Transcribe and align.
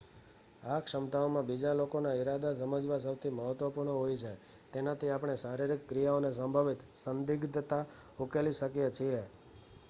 આ 0.65 0.77
ક્ષમતાઓમાં 0.83 1.45
બીજા 1.45 1.73
લોકોના 1.75 2.13
ઇરાદા 2.15 2.53
સમજવા 2.55 2.97
સૌથી 2.99 3.33
મહત્ત્વપૂર્ણ 3.33 3.93
હોય 3.93 4.17
છે 4.23 4.31
તેનાથી 4.73 5.11
આપણે 5.11 5.37
શારીરિક 5.37 5.85
ક્રિયાઓની 5.87 6.33
સંભવિત 6.33 6.83
સંદિગ્ધતા 6.97 7.83
ઉકેલી 8.21 8.57
શકીએ 8.57 8.91
છીએ 8.93 9.23